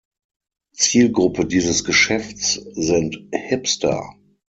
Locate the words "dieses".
1.45-1.83